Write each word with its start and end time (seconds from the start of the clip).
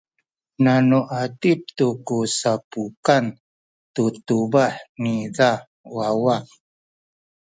na 0.63 0.73
u 0.99 1.01
atip 1.21 1.59
tu 1.77 1.87
ku 2.07 2.17
sapukan 2.39 3.25
tu 3.93 4.03
tubah 4.27 4.73
nina 5.01 5.49
wawa. 5.95 6.35